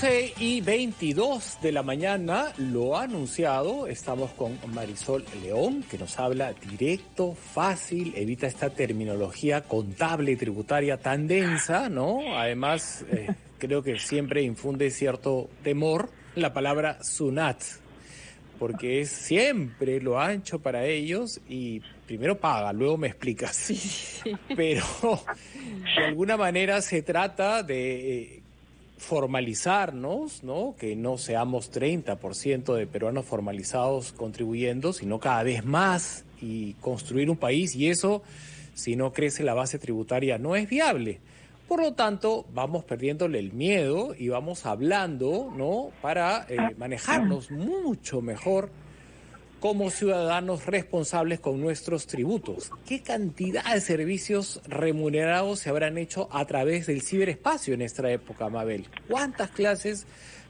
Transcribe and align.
12 0.00 0.32
y 0.38 0.62
22 0.62 1.58
de 1.60 1.72
la 1.72 1.82
mañana 1.82 2.54
lo 2.56 2.96
ha 2.96 3.02
anunciado. 3.02 3.86
Estamos 3.86 4.30
con 4.30 4.58
Marisol 4.72 5.26
León, 5.42 5.84
que 5.90 5.98
nos 5.98 6.18
habla 6.18 6.54
directo, 6.54 7.34
fácil, 7.34 8.14
evita 8.16 8.46
esta 8.46 8.70
terminología 8.70 9.60
contable 9.60 10.32
y 10.32 10.36
tributaria 10.36 10.96
tan 10.96 11.28
densa, 11.28 11.90
¿no? 11.90 12.34
Además, 12.34 13.04
eh, 13.10 13.28
creo 13.58 13.82
que 13.82 13.98
siempre 13.98 14.40
infunde 14.40 14.90
cierto 14.90 15.50
temor 15.62 16.08
la 16.34 16.54
palabra 16.54 17.02
SUNAT, 17.02 17.62
porque 18.58 19.02
es 19.02 19.10
siempre 19.10 20.00
lo 20.00 20.18
ancho 20.18 20.60
para 20.60 20.86
ellos 20.86 21.42
y 21.46 21.82
primero 22.06 22.38
paga, 22.40 22.72
luego 22.72 22.96
me 22.96 23.08
explicas. 23.08 23.70
Pero 24.56 24.82
de 25.94 26.04
alguna 26.06 26.38
manera 26.38 26.80
se 26.80 27.02
trata 27.02 27.62
de 27.62 28.36
eh, 28.36 28.42
formalizarnos, 29.00 30.44
¿no? 30.44 30.76
Que 30.78 30.94
no 30.94 31.16
seamos 31.16 31.72
30% 31.72 32.74
de 32.74 32.86
peruanos 32.86 33.24
formalizados 33.24 34.12
contribuyendo, 34.12 34.92
sino 34.92 35.18
cada 35.18 35.42
vez 35.42 35.64
más 35.64 36.26
y 36.40 36.74
construir 36.74 37.30
un 37.30 37.38
país 37.38 37.74
y 37.74 37.88
eso, 37.88 38.22
si 38.74 38.96
no 38.96 39.14
crece 39.14 39.42
la 39.42 39.54
base 39.54 39.78
tributaria, 39.78 40.36
no 40.36 40.54
es 40.54 40.68
viable. 40.68 41.18
Por 41.66 41.80
lo 41.80 41.94
tanto, 41.94 42.44
vamos 42.52 42.84
perdiéndole 42.84 43.38
el 43.38 43.54
miedo 43.54 44.14
y 44.18 44.28
vamos 44.28 44.66
hablando, 44.66 45.50
¿no? 45.56 45.92
Para 46.02 46.44
eh, 46.50 46.58
manejarnos 46.76 47.50
mucho 47.50 48.20
mejor 48.20 48.70
como 49.60 49.90
ciudadanos 49.90 50.64
responsables 50.64 51.38
con 51.38 51.60
nuestros 51.60 52.06
tributos. 52.06 52.70
¿Qué 52.86 53.02
cantidad 53.02 53.74
de 53.74 53.80
servicios 53.82 54.60
remunerados 54.66 55.60
se 55.60 55.68
habrán 55.68 55.98
hecho 55.98 56.28
a 56.32 56.46
través 56.46 56.86
del 56.86 57.02
ciberespacio 57.02 57.74
en 57.74 57.82
esta 57.82 58.10
época, 58.10 58.48
Mabel? 58.48 58.88
¿Cuántas 59.06 59.50
clases 59.50 60.06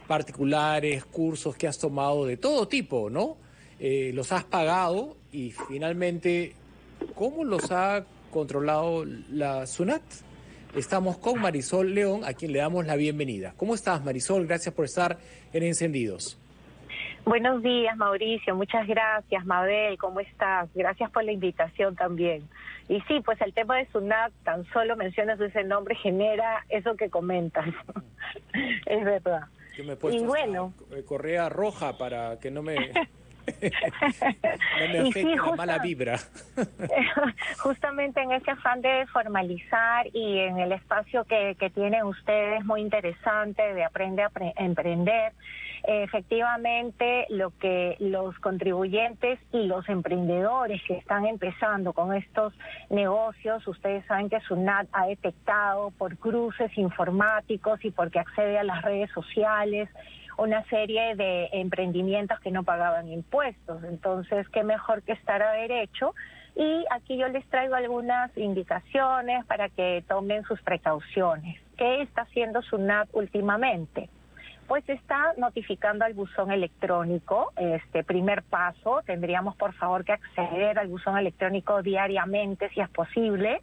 particulares, 0.06 1.05
cursos 1.05 1.56
que 1.56 1.67
has 1.67 1.78
tomado 1.78 2.25
de 2.25 2.36
todo 2.36 2.69
tipo, 2.69 3.11
¿no? 3.11 3.36
Eh, 3.80 4.12
los 4.14 4.30
has 4.30 4.44
pagado 4.44 5.17
y 5.33 5.50
finalmente, 5.69 6.55
¿cómo 7.14 7.45
los 7.45 7.70
ha 7.72 8.05
controlado 8.30 9.05
la 9.05 9.67
SUNAT? 9.67 10.02
Estamos 10.77 11.19
con 11.19 11.41
Marisol 11.41 11.95
León, 11.95 12.24
a 12.24 12.34
quien 12.34 12.52
le 12.52 12.61
damos 12.61 12.86
la 12.86 12.95
bienvenida. 12.95 13.55
¿Cómo 13.56 13.74
estás, 13.74 14.05
Marisol? 14.05 14.47
Gracias 14.47 14.72
por 14.72 14.84
estar 14.84 15.19
en 15.52 15.64
Encendidos. 15.64 16.39
Buenos 17.24 17.62
días, 17.62 17.96
Mauricio. 17.96 18.54
Muchas 18.56 18.86
gracias, 18.86 19.44
Mabel. 19.44 19.98
¿Cómo 19.98 20.20
estás? 20.20 20.68
Gracias 20.74 21.10
por 21.10 21.24
la 21.24 21.32
invitación 21.32 21.94
también. 21.94 22.48
Y 22.88 23.00
sí, 23.02 23.20
pues 23.24 23.40
el 23.40 23.52
tema 23.54 23.77
de 23.77 23.86
SUNAT, 23.86 24.32
tan 24.42 24.64
solo 24.72 24.96
mencionas 24.96 25.40
ese 25.40 25.62
nombre, 25.62 25.94
genera 25.94 26.64
eso 26.68 26.96
que 26.96 27.10
comentas. 27.10 27.66
es 28.86 29.04
verdad. 29.04 29.42
Yo 29.77 29.84
me 29.84 29.92
he 29.92 29.96
puesto 29.96 30.20
y 30.20 30.27
bueno, 30.27 30.74
correa 31.06 31.48
roja 31.48 31.96
para 31.96 32.38
que 32.40 32.50
no 32.50 32.62
me... 32.62 32.77
no 34.94 35.11
me 35.11 35.56
mala 35.56 35.78
vibra. 35.78 36.19
justamente 37.58 38.20
en 38.20 38.33
ese 38.33 38.50
afán 38.50 38.80
de 38.80 39.06
formalizar 39.12 40.06
y 40.12 40.39
en 40.39 40.58
el 40.58 40.72
espacio 40.72 41.25
que, 41.25 41.56
que 41.58 41.70
tienen 41.70 42.05
ustedes 42.05 42.64
muy 42.64 42.80
interesante 42.80 43.75
de 43.75 43.84
aprender 43.84 44.27
a 44.27 44.64
emprender, 44.64 45.33
efectivamente 45.84 47.27
lo 47.30 47.50
que 47.58 47.97
los 47.98 48.39
contribuyentes 48.39 49.39
y 49.52 49.67
los 49.67 49.89
emprendedores 49.89 50.83
que 50.86 50.95
están 50.95 51.27
empezando 51.27 51.92
con 51.92 52.14
estos 52.14 52.52
negocios, 52.91 53.67
ustedes 53.67 54.05
saben 54.06 54.28
que 54.28 54.41
SUNAT 54.41 54.89
ha 54.92 55.06
detectado 55.06 55.91
por 55.92 56.17
cruces 56.19 56.77
informáticos 56.77 57.84
y 57.84 57.91
porque 57.91 58.19
accede 58.19 58.58
a 58.58 58.64
las 58.64 58.83
redes 58.83 59.11
sociales 59.12 59.89
una 60.36 60.64
serie 60.64 61.14
de 61.17 61.48
emprendimientos 61.52 62.41
que 62.41 62.51
no 62.51 62.63
pagaban 62.64 63.08
impuestos. 63.08 63.83
Entonces, 63.85 64.48
qué 64.48 64.63
mejor 64.63 65.02
que 65.02 65.13
estar 65.13 65.42
a 65.42 65.52
derecho. 65.52 66.14
Y 66.57 66.85
aquí 66.91 67.17
yo 67.17 67.29
les 67.29 67.46
traigo 67.48 67.74
algunas 67.74 68.36
indicaciones 68.36 69.45
para 69.46 69.69
que 69.69 70.05
tomen 70.08 70.45
sus 70.45 70.61
precauciones. 70.63 71.61
¿Qué 71.77 72.02
está 72.02 72.23
haciendo 72.23 72.63
SUNAT 72.63 73.08
últimamente? 73.13 74.08
pues 74.70 74.89
está 74.89 75.35
notificando 75.36 76.05
al 76.05 76.14
buzón 76.14 76.52
electrónico. 76.52 77.52
Este 77.57 78.05
primer 78.05 78.45
paso, 78.45 79.02
tendríamos 79.05 79.57
por 79.57 79.73
favor 79.73 80.05
que 80.05 80.13
acceder 80.13 80.79
al 80.79 80.86
buzón 80.86 81.19
electrónico 81.19 81.83
diariamente 81.83 82.69
si 82.69 82.80
es 82.80 82.89
posible. 82.90 83.63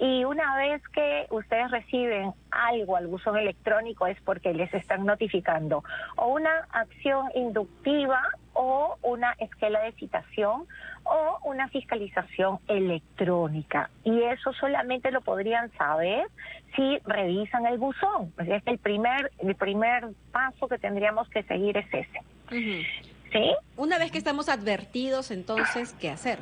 Y 0.00 0.24
una 0.24 0.56
vez 0.56 0.80
que 0.88 1.26
ustedes 1.30 1.70
reciben 1.70 2.32
algo 2.50 2.96
al 2.96 3.08
buzón 3.08 3.36
electrónico 3.36 4.06
es 4.06 4.20
porque 4.22 4.54
les 4.54 4.72
están 4.72 5.04
notificando 5.04 5.82
o 6.16 6.28
una 6.28 6.68
acción 6.70 7.26
inductiva 7.34 8.22
o 8.52 8.96
una 9.02 9.32
esquela 9.38 9.80
de 9.80 9.92
citación 9.92 10.66
o 11.04 11.38
una 11.44 11.68
fiscalización 11.68 12.58
electrónica. 12.68 13.90
Y 14.04 14.22
eso 14.22 14.52
solamente 14.52 15.10
lo 15.10 15.20
podrían 15.20 15.72
saber 15.72 16.28
si 16.76 16.98
revisan 17.04 17.66
el 17.66 17.78
buzón. 17.78 18.32
Es 18.38 18.62
el 18.66 18.78
primer, 18.78 19.32
el 19.38 19.54
primer 19.56 20.08
paso 20.30 20.68
que 20.68 20.78
tendríamos 20.78 21.28
que 21.30 21.42
seguir 21.44 21.76
es 21.76 21.86
ese. 21.92 22.20
¿Sí? 22.50 23.54
Una 23.76 23.98
vez 23.98 24.10
que 24.10 24.18
estamos 24.18 24.48
advertidos, 24.48 25.30
entonces, 25.30 25.94
¿qué 26.00 26.10
hacer? 26.10 26.38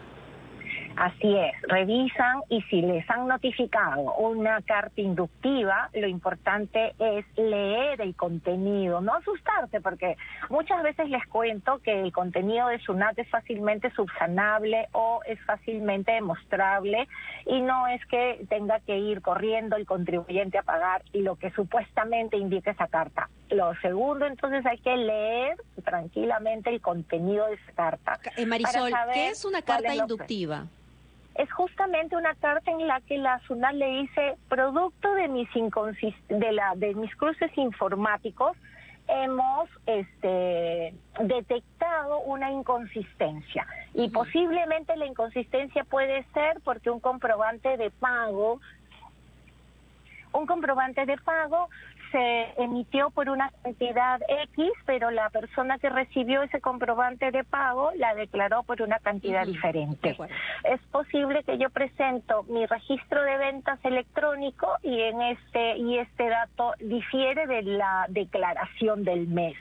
Así 0.97 1.37
es, 1.37 1.53
revisan 1.69 2.41
y 2.49 2.63
si 2.63 2.81
les 2.81 3.09
han 3.11 3.29
notificado 3.29 4.15
una 4.15 4.63
carta 4.63 4.99
inductiva, 4.99 5.91
lo 5.93 6.09
importante 6.09 6.95
es 6.99 7.27
leer 7.37 8.01
el 8.01 8.17
contenido, 8.17 9.03
no 9.03 9.13
asustarse, 9.13 9.83
porque 9.83 10.17
muchas 10.49 10.83
veces 10.83 11.11
les 11.11 11.27
cuento 11.27 11.81
que 11.81 12.01
el 12.01 12.13
contenido 12.13 12.69
de 12.69 12.79
SUNAT 12.79 13.19
es 13.19 13.29
fácilmente 13.29 13.91
subsanable 13.91 14.89
o 14.93 15.21
es 15.27 15.39
fácilmente 15.45 16.13
demostrable 16.13 17.07
y 17.45 17.61
no 17.61 17.87
es 17.89 18.05
que 18.07 18.47
tenga 18.49 18.81
que 18.81 18.97
ir 18.97 19.21
corriendo 19.21 19.77
el 19.77 19.85
contribuyente 19.85 20.57
a 20.57 20.63
pagar 20.63 21.03
lo 21.13 21.37
que 21.37 21.51
supuestamente 21.51 22.39
indica 22.39 22.71
esa 22.71 22.87
carta. 22.87 23.29
Lo 23.51 23.75
segundo, 23.77 24.25
entonces 24.27 24.65
hay 24.65 24.79
que 24.79 24.97
leer 24.97 25.57
tranquilamente 25.85 26.71
el 26.71 26.81
contenido 26.81 27.47
de 27.47 27.55
esa 27.55 27.73
carta. 27.73 28.19
Eh, 28.37 28.47
Marisol, 28.47 28.91
¿qué 29.13 29.29
es 29.29 29.45
una 29.45 29.61
carta 29.61 29.95
inductiva? 29.95 30.67
Es 31.39 31.53
justamente 31.53 32.17
una 32.17 32.35
carta 32.35 32.71
en 32.71 32.87
la 32.87 33.01
que 33.03 33.19
la 33.19 33.39
SUNAT 33.41 33.75
le 33.75 33.87
dice, 34.03 34.37
producto 34.49 35.13
de 35.15 35.29
mis, 35.29 35.49
de 36.29 36.53
la, 36.53 36.75
de 36.77 36.95
mis 36.95 37.15
cruces 37.17 37.51
informáticos, 37.57 38.57
hemos 39.09 39.69
este, 39.87 40.95
detectado 41.21 42.21
una 42.21 42.51
inconsistencia 42.51 43.67
y 43.95 44.09
posiblemente 44.11 44.97
la 44.97 45.07
inconsistencia 45.07 45.85
puede 45.85 46.25
ser 46.33 46.61
porque 46.65 46.91
un 46.91 47.01
comprobante 47.01 47.77
de 47.77 47.91
pago 47.91 48.61
un 50.33 50.47
comprobante 50.47 51.07
de 51.07 51.17
pago 51.19 51.69
se 52.11 52.63
emitió 52.63 53.11
por 53.11 53.29
una 53.29 53.51
cantidad 53.63 54.21
X, 54.29 54.71
pero 54.85 55.11
la 55.11 55.31
persona 55.31 55.79
que 55.79 55.89
recibió 55.91 56.43
ese 56.43 56.61
comprobante 56.61 57.31
de 57.31 57.45
pago 57.45 57.91
la 57.97 58.15
declaró 58.15 58.63
por 58.63 58.83
una 58.83 58.99
cantidad 58.99 59.47
diferente. 59.47 60.17
Es 60.65 60.81
posible 60.93 61.43
que 61.45 61.59
yo 61.59 61.71
presento 61.71 62.45
mi 62.45 62.67
registro 62.67 63.23
de 63.23 63.37
ventas 63.39 63.79
electrónico 63.85 64.69
y 64.83 65.01
en 65.01 65.23
este 65.23 65.79
y 65.79 65.99
este 65.99 66.29
dato 66.29 66.75
difiere 66.79 67.47
de 67.47 67.63
la 67.63 68.07
declaración 68.09 69.05
del 69.05 69.29
mes. 69.29 69.57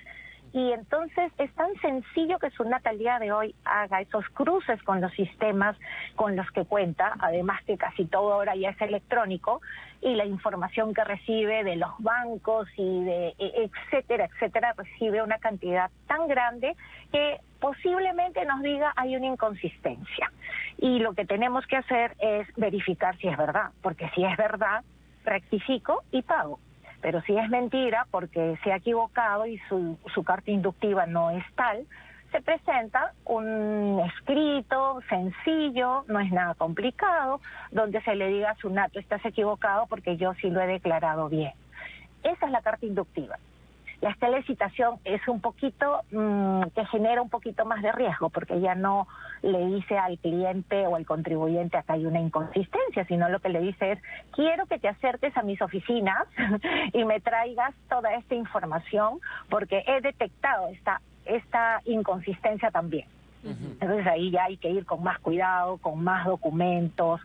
Y 0.56 0.72
entonces 0.72 1.34
es 1.38 1.54
tan 1.56 1.76
sencillo 1.82 2.40
que 2.40 2.50
su 2.52 2.64
al 2.64 2.98
de 3.20 3.32
hoy 3.34 3.54
haga 3.66 4.00
esos 4.00 4.24
cruces 4.30 4.82
con 4.84 5.02
los 5.02 5.12
sistemas 5.12 5.76
con 6.16 6.38
los 6.38 6.50
que 6.52 6.64
cuenta, 6.64 7.14
además 7.20 7.62
que 7.66 7.78
casi 7.78 8.06
todo 8.06 8.32
ahora 8.32 8.56
ya 8.56 8.70
es 8.70 8.80
electrónico, 8.80 9.60
y 10.00 10.16
la 10.16 10.24
información 10.24 10.94
que 10.94 11.04
recibe 11.04 11.66
de 11.66 11.76
los 11.76 11.92
bancos 12.00 12.70
y 12.78 13.04
de 13.04 13.36
e, 13.38 13.70
etcétera, 13.70 14.30
etcétera, 14.32 14.74
recibe 14.78 15.22
una 15.22 15.40
cantidad 15.40 15.92
tan 16.08 16.26
grande 16.30 16.78
que 17.12 17.42
posiblemente 17.60 18.46
nos 18.46 18.62
diga 18.62 18.94
hay 18.96 19.18
una 19.18 19.28
inconsistencia. 19.28 20.32
Y 20.78 21.00
lo 21.00 21.16
que 21.16 21.26
tenemos 21.26 21.68
que 21.68 21.76
hacer 21.76 22.16
es 22.20 22.48
verificar 22.56 23.18
si 23.18 23.28
es 23.28 23.38
verdad, 23.38 23.72
porque 23.82 24.10
si 24.16 24.24
es 24.24 24.38
verdad, 24.38 24.86
rectifico 25.26 26.04
y 26.12 26.22
pago. 26.22 26.60
Pero 27.06 27.22
si 27.22 27.38
es 27.38 27.48
mentira 27.52 28.08
porque 28.10 28.58
se 28.64 28.74
ha 28.74 28.78
equivocado 28.78 29.46
y 29.46 29.60
su, 29.70 29.96
su 30.16 30.24
carta 30.24 30.50
inductiva 30.50 31.06
no 31.06 31.30
es 31.30 31.44
tal, 31.54 31.86
se 32.32 32.42
presenta 32.42 33.14
un 33.26 34.02
escrito 34.08 35.02
sencillo, 35.08 36.04
no 36.08 36.20
es 36.20 36.32
nada 36.32 36.56
complicado, 36.56 37.42
donde 37.70 38.02
se 38.02 38.16
le 38.16 38.30
diga 38.30 38.50
a 38.50 38.56
su 38.56 38.72
nato, 38.72 38.98
estás 38.98 39.24
equivocado 39.24 39.86
porque 39.86 40.18
yo 40.18 40.34
sí 40.42 40.50
lo 40.50 40.60
he 40.62 40.66
declarado 40.66 41.30
bien. 41.30 41.54
Esa 42.24 42.48
es 42.48 42.52
la 42.52 42.64
carta 42.64 42.88
inductiva. 42.88 43.38
La 44.06 44.14
telecitación 44.20 45.00
es 45.04 45.28
un 45.28 45.42
poquito, 45.42 46.02
mm, 46.12 46.66
que 46.76 46.86
genera 46.86 47.24
un 47.24 47.30
poquito 47.32 47.66
más 47.66 47.82
de 47.82 47.92
riesgo, 47.92 48.30
porque 48.30 48.62
ya 48.62 48.76
no 48.76 49.08
le 49.42 49.66
dice 49.66 49.98
al 49.98 50.20
cliente 50.20 50.86
o 50.86 50.96
al 50.96 51.08
contribuyente 51.08 51.76
acá 51.76 51.94
hay 51.94 52.06
una 52.06 52.20
inconsistencia, 52.20 53.04
sino 53.06 53.30
lo 53.30 53.40
que 53.40 53.50
le 53.50 53.62
dice 53.62 53.94
es, 53.94 54.00
quiero 54.32 54.68
que 54.68 54.78
te 54.78 54.90
acerques 54.90 55.36
a 55.36 55.42
mis 55.42 55.60
oficinas 55.60 56.28
y 56.94 57.04
me 57.04 57.20
traigas 57.20 57.74
toda 57.90 58.14
esta 58.14 58.36
información, 58.36 59.20
porque 59.50 59.84
he 59.88 60.02
detectado 60.02 60.68
esta, 60.68 61.02
esta 61.26 61.82
inconsistencia 61.86 62.70
también. 62.70 63.08
Entonces 63.46 64.08
ahí 64.08 64.32
ya 64.32 64.46
hay 64.46 64.58
que 64.58 64.70
ir 64.70 64.86
con 64.86 65.04
más 65.04 65.20
cuidado, 65.20 65.78
con 65.78 66.04
más 66.04 66.26
documentos. 66.26 67.22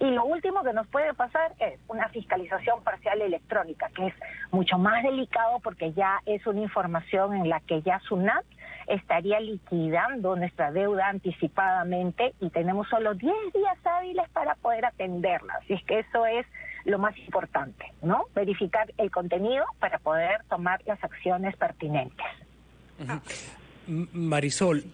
Y 0.00 0.10
lo 0.10 0.24
último 0.24 0.62
que 0.62 0.72
nos 0.72 0.86
puede 0.88 1.14
pasar 1.14 1.52
es 1.58 1.78
una 1.88 2.08
fiscalización 2.08 2.82
parcial 2.82 3.20
electrónica, 3.22 3.88
que 3.94 4.08
es 4.08 4.14
mucho 4.50 4.76
más 4.78 5.02
delicado 5.02 5.60
porque 5.60 5.92
ya 5.92 6.20
es 6.26 6.46
una 6.46 6.60
información 6.60 7.34
en 7.34 7.48
la 7.48 7.60
que 7.60 7.82
ya 7.82 8.00
SUNAT 8.00 8.44
estaría 8.86 9.40
liquidando 9.40 10.36
nuestra 10.36 10.72
deuda 10.72 11.08
anticipadamente 11.08 12.34
y 12.40 12.50
tenemos 12.50 12.88
solo 12.88 13.14
10 13.14 13.32
días 13.54 13.78
hábiles 13.84 14.28
para 14.30 14.56
poder 14.56 14.84
atenderla. 14.84 15.54
Así 15.62 15.74
es 15.74 15.84
que 15.84 16.00
eso 16.00 16.26
es 16.26 16.46
lo 16.84 16.98
más 16.98 17.16
importante, 17.18 17.86
¿no? 18.02 18.26
Verificar 18.34 18.92
el 18.98 19.10
contenido 19.10 19.64
para 19.78 19.98
poder 19.98 20.42
tomar 20.50 20.82
las 20.86 21.02
acciones 21.02 21.56
pertinentes. 21.56 22.26
Marisol, 23.86 24.84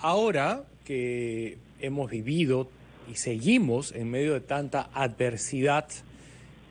ahora 0.00 0.64
que 0.84 1.58
hemos 1.80 2.10
vivido 2.10 2.68
y 3.10 3.16
seguimos 3.16 3.92
en 3.92 4.10
medio 4.10 4.34
de 4.34 4.40
tanta 4.40 4.90
adversidad, 4.92 5.88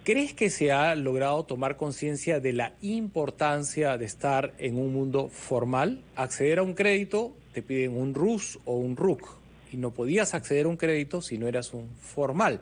¿crees 0.04 0.34
que 0.34 0.50
se 0.50 0.72
ha 0.72 0.96
logrado 0.96 1.44
tomar 1.44 1.78
conciencia 1.78 2.40
de 2.40 2.54
la 2.54 2.74
importancia 2.82 3.98
de 3.98 4.06
estar 4.06 4.54
en 4.58 4.78
un 4.78 4.94
mundo 4.94 5.30
formal? 5.30 6.02
Acceder 6.16 6.60
a 6.60 6.64
un 6.64 6.74
crédito 6.74 7.34
te 7.54 7.62
piden 7.62 7.96
un 7.96 8.14
RUS 8.14 8.60
o 8.66 8.76
un 8.76 8.98
RUC 8.98 9.28
y 9.72 9.78
no 9.78 9.92
podías 9.92 10.34
acceder 10.34 10.66
a 10.66 10.70
un 10.70 10.78
crédito 10.78 11.22
si 11.22 11.38
no 11.38 11.48
eras 11.48 11.74
un 11.74 11.90
formal. 12.00 12.62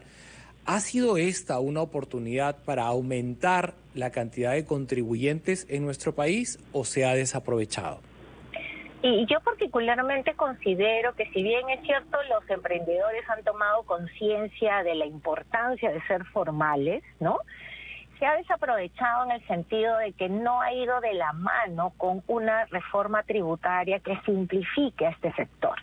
¿Ha 0.65 0.80
sido 0.80 1.18
esta 1.18 1.60
una 1.60 1.81
oportunidad 1.81 2.63
para 2.63 2.86
aumentar 2.86 3.74
la 3.95 4.12
cantidad 4.12 4.54
de 4.54 4.65
contribuyentes 4.65 5.65
en 5.68 5.83
nuestro 5.83 6.15
país 6.15 6.57
o 6.71 6.86
se 6.86 7.06
ha 7.06 7.15
desaprovechado? 7.15 8.12
Y 9.06 9.26
yo 9.26 9.42
particularmente 9.42 10.34
considero 10.34 11.14
que 11.14 11.26
si 11.32 11.44
bien 11.44 11.70
es 11.70 11.82
cierto 11.82 12.18
los 12.30 12.50
emprendedores 12.50 13.30
han 13.30 13.44
tomado 13.44 13.84
conciencia 13.84 14.82
de 14.82 14.96
la 14.96 15.06
importancia 15.06 15.92
de 15.92 16.02
ser 16.04 16.24
formales, 16.24 17.04
¿no? 17.20 17.40
Se 18.18 18.26
ha 18.26 18.38
desaprovechado 18.38 19.26
en 19.26 19.32
el 19.32 19.46
sentido 19.46 19.98
de 19.98 20.14
que 20.14 20.30
no 20.30 20.62
ha 20.62 20.72
ido 20.72 21.02
de 21.02 21.16
la 21.16 21.34
mano 21.34 21.92
con 21.98 22.24
una 22.28 22.64
reforma 22.68 23.24
tributaria 23.24 24.00
que 24.00 24.18
simplifique 24.26 25.06
a 25.06 25.10
este 25.10 25.34
sector 25.34 25.78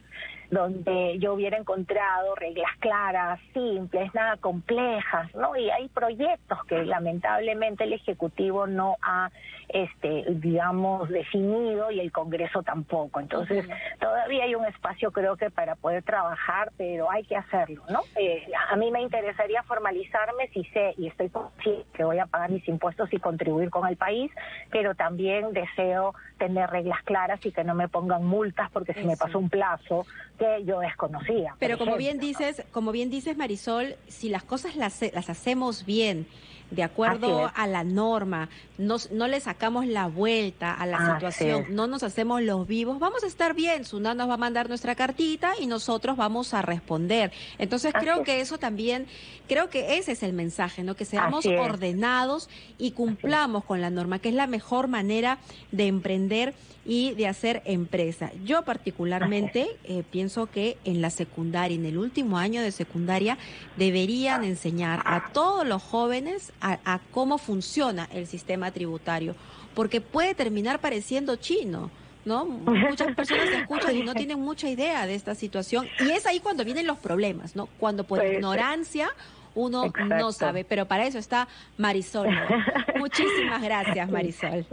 donde 0.51 1.19
yo 1.21 1.35
hubiera 1.35 1.57
encontrado 1.57 2.35
reglas 2.35 2.71
claras, 2.81 3.41
simples, 3.55 4.13
nada 4.15 4.37
complejas, 4.37 5.33
¿no? 5.35 5.57
Y 5.57 5.71
hay 5.71 5.89
proyectos 5.89 6.59
que 6.65 6.85
lamentablemente 6.85 7.85
el 7.85 7.93
Ejecutivo 7.93 8.67
no 8.67 8.97
ha, 9.01 9.31
este, 9.73 10.25
digamos, 10.29 11.09
definido 11.09 11.91
y 11.91 12.01
el 12.01 12.13
Congreso 12.13 12.63
tampoco. 12.63 13.21
Entonces, 13.21 13.67
todavía 14.01 14.45
hay 14.45 14.55
un 14.55 14.65
espacio, 14.67 15.13
creo 15.13 15.37
que, 15.37 15.51
para 15.51 15.77
poder 15.77 16.03
trabajar, 16.03 16.73
pero 16.77 17.11
hay 17.11 17.25
que 17.25 17.37
hacerlo, 17.37 17.83
¿no? 17.89 18.01
Eh, 18.17 18.47
a 18.69 18.77
mí 18.77 18.91
me 18.91 19.01
interesaría 19.03 19.63
formalizarme 19.63 20.49
si 20.53 20.65
sé 20.65 20.95
y 20.99 21.07
estoy 21.07 21.29
consciente 21.29 21.51
que 21.93 22.05
voy 22.05 22.19
a 22.19 22.27
pagar 22.27 22.51
mis 22.51 22.67
impuestos 22.69 23.13
y 23.13 23.19
contribuir 23.19 23.71
con 23.71 23.87
el 23.87 23.97
país, 23.97 24.31
pero 24.71 24.95
también 24.95 25.53
deseo 25.53 26.15
tener 26.39 26.71
reglas 26.71 27.03
claras 27.05 27.45
y 27.45 27.53
que 27.53 27.65
no 27.65 27.75
me 27.75 27.89
pongan 27.89 28.25
multas 28.25 28.71
porque 28.71 28.95
se 28.95 29.05
me 29.05 29.17
pasó 29.17 29.39
un 29.39 29.51
plazo 29.51 30.07
que 30.39 30.65
yo 30.65 30.81
desconocía. 30.81 31.55
Pero 31.59 31.79
como 31.79 31.97
bien 31.97 32.19
dices, 32.19 32.65
como 32.73 32.93
bien 32.93 33.11
dices 33.11 33.37
Marisol, 33.37 33.97
si 34.09 34.31
las 34.31 34.43
cosas 34.43 34.77
las, 34.77 35.03
las 35.13 35.29
hacemos 35.29 35.85
bien, 35.85 36.27
de 36.71 36.83
acuerdo 36.83 37.51
a 37.55 37.67
la 37.67 37.85
norma, 37.85 38.49
nos, 38.79 39.11
no 39.11 39.27
le 39.29 39.41
sacamos 39.41 39.87
la 39.87 40.07
vuelta 40.07 40.73
a 40.73 40.87
la 40.87 41.15
situación, 41.15 41.67
no 41.71 41.87
nos 41.87 42.03
hacemos 42.03 42.43
los 42.43 42.67
vivos, 42.67 42.99
vamos 42.99 43.25
a 43.25 43.27
estar 43.27 43.55
bien. 43.55 43.85
Sunat 43.85 44.17
nos 44.17 44.29
va 44.29 44.35
a 44.35 44.39
mandar 44.39 44.69
nuestra 44.69 44.95
cartita 44.95 45.53
y 45.61 45.67
nosotros 45.67 46.17
vamos 46.17 46.55
a 46.55 46.63
responder. 46.63 47.33
Entonces 47.59 47.93
creo 47.93 48.23
que 48.23 48.41
eso 48.41 48.59
también, 48.59 49.07
creo 49.49 49.69
que 49.69 49.99
ese 49.99 50.13
es 50.13 50.23
el 50.23 50.33
mensaje, 50.33 50.83
¿no? 50.83 50.95
Que 50.95 51.05
seamos 51.05 51.45
ordenados 51.47 52.49
y 52.79 52.93
cumplamos 52.93 53.65
con 53.65 53.81
la 53.81 53.91
norma, 53.91 54.19
que 54.19 54.29
es 54.29 54.35
la 54.35 54.47
mejor 54.47 54.89
manera 54.89 55.39
de 55.73 55.87
emprender 55.87 56.55
y 56.91 57.15
de 57.15 57.29
hacer 57.29 57.63
empresa. 57.67 58.33
Yo 58.45 58.63
particularmente 58.63 59.69
eh, 59.85 60.03
pienso 60.11 60.47
que 60.47 60.77
en 60.85 61.01
la 61.01 61.11
secundaria, 61.11 61.77
en 61.77 61.87
el 61.87 61.97
último 61.97 62.37
año 62.37 62.63
de 62.63 62.73
secundaria, 62.73 63.39
deberían 63.77 64.43
enseñar 64.43 65.01
a 65.05 65.31
todos 65.33 65.65
los 65.65 65.81
jóvenes 65.81 66.53
a, 66.61 66.99
cómo 67.13 67.39
funciona 67.39 68.09
el 68.13 68.27
sistema 68.27 68.73
tributario, 68.73 69.37
porque 69.77 70.01
puede 70.01 70.35
terminar 70.35 70.81
pareciendo 70.81 71.37
chino. 71.37 71.93
¿no? 72.25 72.45
Muchas 72.45 73.15
personas 73.15 73.49
escuchan 73.51 73.97
y 73.97 74.03
no 74.03 74.13
tienen 74.17 74.41
mucha 74.41 74.69
idea 74.69 75.07
de 75.07 75.15
esta 75.15 75.37
situación 75.37 75.87
y 76.01 76.11
es 76.11 76.27
ahí 76.27 76.41
cuando 76.41 76.65
vienen 76.65 76.89
los 76.89 76.99
problemas, 76.99 77.55
¿no? 77.55 77.69
Cuando 77.79 78.03
por 78.03 78.19
pues, 78.19 78.33
ignorancia 78.33 79.11
uno 79.55 79.93
no 80.07 80.33
sabe, 80.33 80.65
pero 80.65 80.87
para 80.87 81.07
eso 81.07 81.19
está 81.19 81.47
Marisol. 81.77 82.29
Muchísimas 82.97 83.63
gracias, 83.63 84.11
Marisol. 84.11 84.67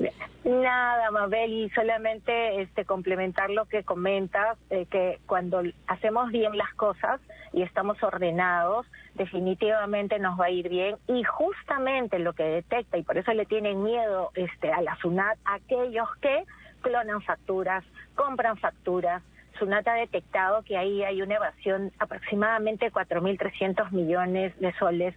Nada, 0.48 1.12
Mabel, 1.12 1.52
y 1.52 1.70
solamente 1.72 2.62
este 2.62 2.86
complementar 2.86 3.50
lo 3.50 3.66
que 3.66 3.84
comentas, 3.84 4.58
eh, 4.70 4.86
que 4.90 5.20
cuando 5.26 5.62
hacemos 5.88 6.32
bien 6.32 6.58
las 6.58 6.74
cosas 6.76 7.20
y 7.52 7.64
estamos 7.64 8.02
ordenados, 8.02 8.86
definitivamente 9.16 10.20
nos 10.20 10.40
va 10.40 10.46
a 10.46 10.50
ir 10.50 10.70
bien. 10.70 10.96
Y 11.08 11.22
justamente 11.26 12.18
lo 12.20 12.32
que 12.32 12.44
detecta 12.44 12.98
y 12.98 13.04
por 13.04 13.18
eso 13.18 13.34
le 13.34 13.46
tienen 13.46 13.84
miedo 13.84 14.32
este 14.36 14.72
a 14.72 14.80
la 14.80 14.96
SUNAT 15.02 15.38
aquellos 15.44 16.08
que 16.22 16.46
clonan 16.80 17.22
facturas, 17.24 17.84
compran 18.16 18.56
facturas, 18.56 19.22
SUNAT 19.60 19.88
ha 19.88 19.94
detectado 19.94 20.64
que 20.64 20.78
ahí 20.78 21.04
hay 21.04 21.22
una 21.22 21.36
evasión 21.36 21.92
aproximadamente 22.00 22.92
4.300 22.92 23.92
millones 23.92 24.58
de 24.60 24.74
soles 24.74 25.16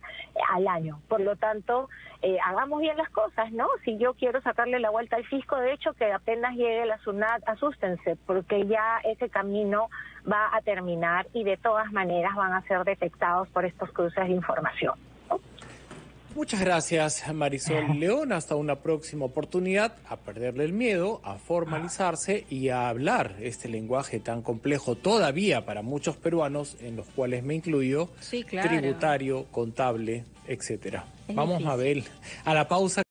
al 0.50 0.68
año. 0.68 1.00
Por 1.08 1.20
lo 1.20 1.36
tanto, 1.36 1.88
eh, 2.22 2.38
hagamos 2.44 2.80
bien 2.80 2.96
las 2.96 3.08
cosas, 3.10 3.52
¿no? 3.52 3.66
Si 3.84 3.98
yo 3.98 4.14
quiero 4.14 4.40
sacarle 4.42 4.78
la 4.78 4.90
vuelta 4.90 5.16
al 5.16 5.24
fisco, 5.24 5.56
de 5.56 5.72
hecho, 5.72 5.92
que 5.94 6.12
apenas 6.12 6.54
llegue 6.54 6.86
la 6.86 6.98
SUNAT, 6.98 7.42
asústense, 7.48 8.16
porque 8.26 8.66
ya 8.66 9.00
ese 9.04 9.28
camino 9.28 9.88
va 10.30 10.54
a 10.54 10.60
terminar 10.62 11.26
y 11.32 11.44
de 11.44 11.56
todas 11.56 11.90
maneras 11.92 12.34
van 12.34 12.52
a 12.52 12.62
ser 12.62 12.84
detectados 12.84 13.48
por 13.48 13.64
estos 13.64 13.90
cruces 13.92 14.26
de 14.26 14.34
información. 14.34 14.94
Muchas 16.34 16.60
gracias, 16.60 17.24
Marisol 17.34 17.86
León. 17.98 18.32
Hasta 18.32 18.54
una 18.54 18.76
próxima 18.76 19.24
oportunidad 19.24 19.94
a 20.08 20.16
perderle 20.16 20.64
el 20.64 20.72
miedo, 20.72 21.20
a 21.24 21.36
formalizarse 21.36 22.46
y 22.48 22.68
a 22.68 22.88
hablar 22.88 23.36
este 23.40 23.68
lenguaje 23.68 24.20
tan 24.20 24.42
complejo 24.42 24.94
todavía 24.94 25.66
para 25.66 25.82
muchos 25.82 26.16
peruanos, 26.16 26.76
en 26.80 26.96
los 26.96 27.06
cuales 27.08 27.42
me 27.42 27.56
incluyo, 27.56 28.10
tributario, 28.30 29.46
contable, 29.50 30.24
etcétera. 30.46 31.04
Vamos 31.28 31.64
a 31.64 31.76
ver 31.76 32.04
a 32.44 32.54
la 32.54 32.66
pausa. 32.68 32.98